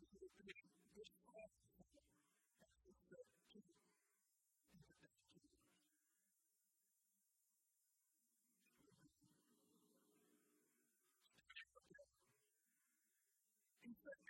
This 0.00 0.10
is 0.12 0.32
this 0.96 1.10
process 1.24 1.52
as 2.62 2.72
he 2.84 2.94
said. 14.04 14.29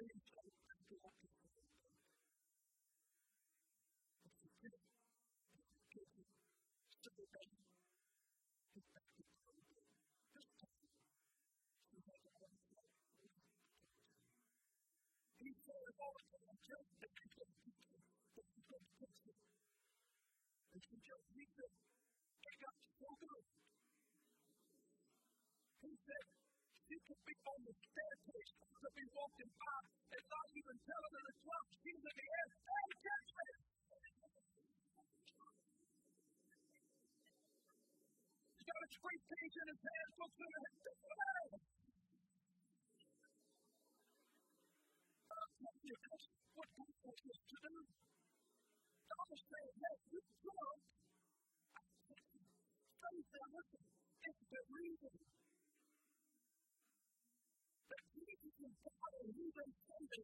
He 0.00 0.08
said, 0.08 0.16
she 26.88 26.96
could 27.06 27.22
be 27.26 27.34
on 27.48 27.64
the 27.64 27.74
walking 29.20 29.52
by, 29.52 29.80
not 30.32 30.46
even 30.56 30.76
telling 30.80 31.12
the 31.12 31.34
hey, 32.64 32.88
catch! 33.04 33.28
He's 38.56 38.64
got 38.64 38.80
a 38.80 38.88
straight 38.96 39.24
page 39.28 39.54
in 39.60 39.66
his 39.68 39.80
hand, 39.84 40.08
looks 40.24 40.40
in 40.40 40.48
the 40.48 40.60
head, 40.64 40.80
what 46.56 46.68
God 46.80 46.92
wants 47.04 47.24
us 47.28 47.40
to 47.44 47.56
do. 47.60 47.76
God 49.10 49.28
is 49.36 49.42
saying, 49.44 49.74
hey, 49.84 49.96
you 50.16 50.20
drunk. 50.40 50.80
Faith 53.00 53.32
and 53.36 53.50
listen, 53.52 53.84
it's 54.24 54.42
believing 54.48 55.16
that 55.20 55.39
Is 58.80 58.94
God 58.96 59.12
and 59.20 59.30
He's 59.36 59.56
in 59.60 59.70
Sunday. 59.84 60.22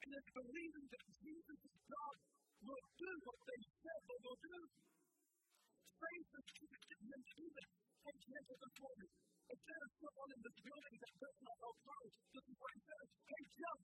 And 0.00 0.10
it's 0.16 0.32
believing 0.32 0.86
that 0.90 1.04
Jesus 1.20 1.58
is 1.60 1.76
God 1.84 2.16
will 2.64 2.86
do 2.96 3.10
what 3.28 3.40
they 3.44 3.60
said 3.60 4.00
they 4.08 4.20
will 4.24 4.40
do. 4.40 4.58
Faith 6.00 6.30
is 6.40 6.46
Christian 6.56 7.00
and 7.12 7.24
Jesus 7.28 7.68
takes 8.00 8.26
into 8.32 8.56
the 8.56 8.70
morning. 8.80 9.12
If 9.50 9.60
there 9.60 9.82
is 9.84 9.92
someone 10.00 10.30
in 10.30 10.40
this 10.40 10.58
building 10.64 10.96
that 11.04 11.14
does 11.20 11.38
not 11.44 11.56
know 11.60 11.74
Christ, 11.84 12.16
this 12.32 12.44
is 12.48 12.56
what 12.56 12.70
he 12.72 12.80
says. 12.88 13.06
Hey, 13.28 13.44
jump. 13.60 13.80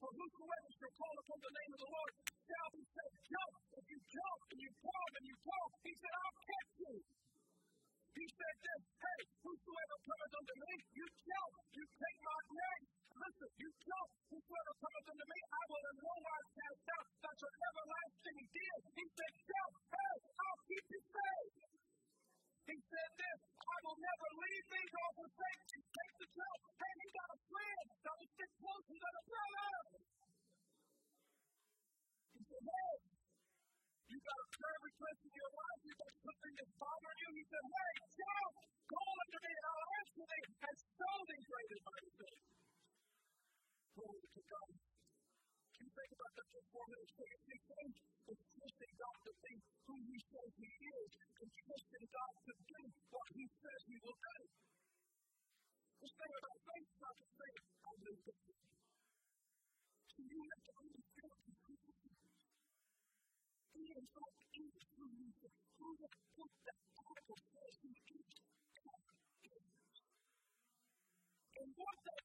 For 0.00 0.10
whosoever 0.10 0.70
shall 0.80 0.94
call 0.96 1.14
upon 1.20 1.38
the 1.44 1.54
name 1.60 1.72
of 1.76 1.80
the 1.84 1.90
Lord 1.92 2.12
shall 2.26 2.68
be 2.72 2.82
saved. 2.90 3.20
Jump. 3.30 3.52
If 3.70 3.84
you 3.86 3.98
jump 4.10 4.40
and 4.50 4.60
you 4.64 4.72
call 4.80 5.08
and 5.14 5.24
you 5.28 5.36
call, 5.44 5.66
he 5.84 5.92
said, 5.94 6.14
I'll 6.18 6.38
catch 6.40 6.70
you. 6.80 6.94
He 8.18 8.26
said 8.26 8.56
this, 8.66 8.82
hey, 8.98 9.20
whosoever 9.46 9.96
cometh 10.02 10.34
unto 10.34 10.54
me, 10.66 10.72
you 10.98 11.06
jump. 11.06 11.52
You 11.78 11.84
take 11.86 12.09
four 46.72 46.86
minutes? 46.90 47.12
Take 47.18 47.34
a 47.34 47.40
deep 47.50 47.62
breath. 47.68 47.96
Trusting 48.30 48.94
God 48.98 49.16
to 49.26 49.32
be 49.42 49.54
who 49.86 49.96
He 50.06 50.18
says 50.30 50.52
He 50.58 50.70
is, 50.70 51.10
and 51.42 51.50
trusting 51.50 52.06
God 52.14 52.34
to 52.46 52.54
do 52.70 52.80
what 53.10 53.28
He 53.34 53.44
says 53.58 53.80
He 53.90 53.96
will 54.02 54.18
do. 54.20 54.38
This 56.00 56.12
thing 56.14 56.32
about 56.38 56.58
faith 56.68 56.88
is 56.88 56.98
not 57.02 57.16
to 57.18 57.26
say, 57.36 57.50
I 57.60 57.92
do 58.00 58.12
it. 58.14 58.38
So 60.10 60.20
you 60.22 60.40
have 60.40 60.62
to 60.64 60.74
understand 60.80 61.36
who 61.44 61.52
He 61.66 61.76
is. 61.90 62.18
He 63.74 63.84
is 63.90 64.08
not 64.14 64.34
in 64.60 64.68
who 64.94 65.06
He 65.18 65.28
is. 65.30 65.54
Who 65.80 65.88
has 66.00 66.16
put 66.36 66.52
that 66.66 66.80
Bible 66.96 67.40
says 67.50 67.74
He 67.82 67.92
is. 67.94 68.34
God 68.84 69.04
is. 69.50 69.66
And 71.60 71.70
what 71.76 71.98
that 72.06 72.24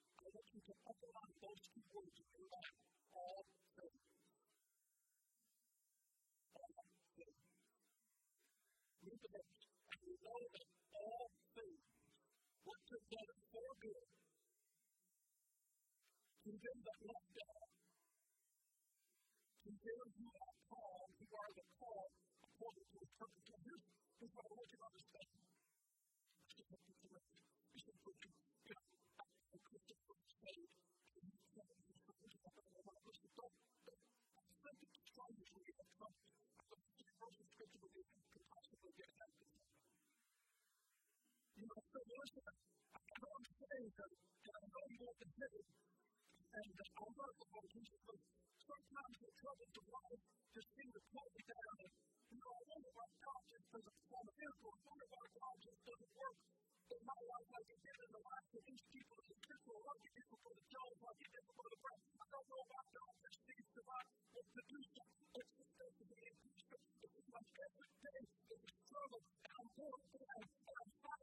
so 0.21 0.29
that 0.29 0.45
you 0.53 0.61
can 0.61 0.77
underline 0.85 1.33
those 1.41 1.61
two 1.73 1.81
words 1.97 2.13
in 2.21 2.27
your 2.29 2.45
life. 2.53 2.77
All 3.17 3.41
things. 3.73 4.05
All 6.61 6.85
things. 7.17 7.41
Read 9.01 9.17
the 9.17 9.29
this. 9.33 9.49
And 9.65 10.01
we 10.05 10.13
know 10.21 10.41
that 10.45 10.67
all 10.93 11.25
things 11.57 11.81
work 12.69 12.83
together 12.85 13.37
for 13.49 13.69
good 13.81 14.05
to 16.41 16.51
them 16.53 16.77
that 16.85 16.99
love 17.01 17.27
God, 17.33 17.69
to 19.65 19.71
them 19.73 20.07
who 20.21 20.27
are 20.37 20.57
called, 20.69 21.09
who 21.17 21.27
are 21.33 21.51
the 21.57 21.65
called 21.81 22.13
according 22.45 22.85
to 22.93 22.97
His 23.01 23.11
purpose. 23.17 23.45
So 23.49 23.55
here's 23.57 24.33
what 24.37 24.45
I 24.45 24.53
want 24.53 24.69
you 24.69 24.77
to 24.77 24.85
understand. 24.85 25.60
To 36.01 37.45
see 37.51 37.65
the 37.69 37.89
you 38.01 38.25
can 38.33 38.45
possibly 38.49 38.91
get 38.97 39.11
of. 39.21 39.51
You 41.61 41.65
know, 41.69 41.81
so 41.81 41.99
listen, 42.01 42.45
I 42.91 43.13
things 43.61 43.93
that, 44.01 44.11
that 44.11 44.55
I 44.57 44.65
know 44.71 44.85
you 44.89 45.05
it, 45.05 45.67
and 46.51 46.73
uh, 46.81 46.99
I'll 47.01 47.13
learn 47.15 47.35
before 47.37 47.65
Jesus, 47.71 47.99
but 48.01 48.19
sometimes 48.65 49.15
the 49.21 49.31
troubles 49.41 49.73
of 49.77 49.85
life 49.93 50.21
just 50.51 50.69
seem 50.73 50.89
to 50.91 51.01
pull 51.11 51.29
me 51.31 51.41
down. 51.47 51.75
And, 51.85 51.91
you 52.31 52.39
know, 52.41 52.51
I 52.51 52.63
wonder 52.65 52.91
why 52.97 53.07
God 53.21 53.41
just 53.45 53.67
doesn't 53.71 53.95
perform 54.01 54.25
a 54.25 54.35
miracle. 54.41 54.71
I 54.73 54.81
wonder 54.89 55.07
why 55.11 55.25
God 55.37 55.55
just 55.61 55.81
doesn't 55.85 56.13
work 56.17 56.37
in 56.91 57.01
my 57.07 57.19
life 57.31 57.47
like 57.51 57.67
He 57.71 57.77
did 57.79 57.97
in 58.01 58.11
the 58.11 58.23
lives 58.25 58.51
of 58.51 58.63
these 58.67 58.85
people 58.91 59.17
in 59.21 59.27
the 59.31 59.39
like 59.71 60.01
He 60.01 60.11
did 60.11 60.27
for 60.41 60.51
the 60.51 60.65
Jones, 60.65 60.99
like 61.01 61.19
He 61.21 61.27
did 61.31 61.45
for 61.55 61.67
the 61.71 61.77
Brett. 61.79 62.01
I 62.01 62.25
don't 62.31 62.47
know 62.51 62.63
why 62.67 62.83
God 62.91 63.13
just 63.21 63.39
seems 63.47 63.69
to 63.71 63.81
not 63.87 64.05
to 64.51 64.61
do 64.67 64.79
something. 64.91 65.27
It's 65.31 65.51
just 65.55 65.71
supposed 65.71 65.97
to 66.01 66.05
be 66.11 66.19
in 66.27 66.35
It's 66.51 67.77
just 67.79 67.90
fighting. 68.01 68.27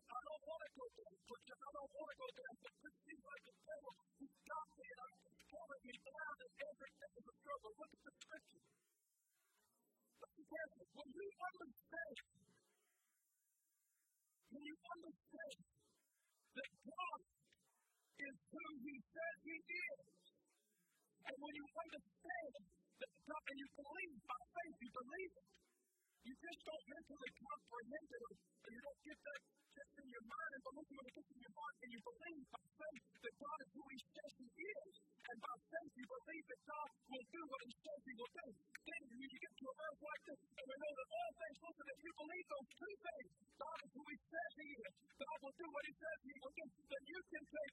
I 0.08 0.20
don't 0.28 0.42
want 0.46 0.62
to 0.62 0.70
go 0.78 0.86
down, 0.94 1.14
because 1.26 1.58
I 1.58 1.70
don't 1.74 1.92
want 1.98 2.08
to 2.08 2.16
go 2.18 2.28
down, 2.38 2.54
but 2.62 2.74
this 2.78 2.94
seems 3.02 3.24
like 3.26 3.42
the 3.48 3.56
devil 3.66 3.92
who's 4.18 4.38
got 4.46 4.66
me, 4.78 4.86
and 4.88 5.00
I'm 5.02 5.14
pulling 5.50 5.82
me 5.88 5.94
down, 6.06 6.34
and 6.38 6.52
every 6.58 6.92
day 6.98 7.10
is. 7.18 8.62
Look 10.18 10.34
at 10.38 10.70
the. 10.78 10.84
When 10.98 11.08
you 11.18 11.30
understand, 11.50 12.16
when 14.54 14.64
you 14.66 14.76
understand 14.78 15.58
that 16.58 16.70
God 16.86 17.20
is 18.18 18.36
who 18.50 18.64
He 18.86 18.94
says 19.02 19.36
He 19.42 19.58
is, 19.58 20.02
and 21.26 21.36
when 21.38 21.54
you 21.58 21.66
you 23.58 23.68
believe 23.74 24.18
by 24.26 24.42
faith, 24.54 24.76
you 24.82 24.90
believe 24.94 25.32
it, 25.34 25.67
you 26.28 26.36
just 26.44 26.60
don't 26.60 26.84
mentally 26.92 27.30
comprehend 27.40 28.08
it, 28.12 28.22
or 28.28 28.68
you 28.68 28.80
don't 28.84 29.00
get 29.00 29.16
that 29.16 29.40
just 29.48 29.92
in 29.96 30.08
your 30.12 30.26
mind 30.28 30.50
and 30.52 30.62
believe 30.68 30.92
it 31.08 31.14
gets 31.16 31.30
in 31.32 31.40
your 31.40 31.54
heart, 31.56 31.74
and 31.80 31.88
you 31.88 32.00
believe 32.04 32.44
by 32.52 32.64
faith 32.68 33.04
that 33.24 33.34
God 33.40 33.58
is 33.64 33.70
who 33.72 33.84
He 33.88 33.98
says 34.12 34.32
He 34.36 34.48
is, 34.60 34.92
and 35.24 35.36
by 35.40 35.56
faith 35.72 35.92
you 35.96 36.04
believe 36.04 36.44
that 36.52 36.60
God 36.68 36.88
will 37.08 37.26
do 37.32 37.42
what 37.48 37.60
He 37.64 37.72
says 37.80 38.00
He 38.04 38.14
will 38.20 38.32
do. 38.44 38.46
Then 38.76 39.00
when 39.08 39.18
you 39.24 39.40
get 39.40 39.54
to 39.56 39.66
a 39.72 39.74
verse 39.80 40.00
like 40.04 40.22
this, 40.28 40.40
and 40.52 40.64
we 40.68 40.76
know 40.76 40.92
that 41.00 41.08
all 41.16 41.32
things, 41.32 41.58
listen, 41.64 41.86
if 41.96 42.00
you 42.04 42.12
believe 42.12 42.46
those 42.52 42.68
two 42.76 42.94
things, 43.08 43.28
God 43.56 43.78
is 43.88 43.90
who 43.96 44.04
He 44.04 44.18
says 44.28 44.50
He 44.60 44.68
is, 44.84 44.92
God 45.16 45.38
will 45.40 45.56
do 45.56 45.66
what 45.72 45.84
He 45.88 45.94
says 45.96 46.18
He 46.28 46.34
will 46.44 46.54
do, 46.60 46.66
then 46.92 47.02
you 47.08 47.20
can 47.32 47.44
take 47.48 47.72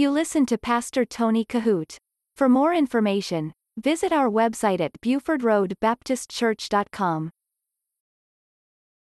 You 0.05 0.11
listen 0.11 0.45
to 0.47 0.59
Pastor 0.59 1.05
Tony 1.07 1.47
Kohout. 1.47 1.97
For 2.37 2.47
more 2.47 2.75
information, 2.75 3.55
visit 3.79 4.13
our 4.13 4.29
website 4.29 4.83
at 4.83 4.93
BufordRoadBaptistChurch.com. 5.01 7.31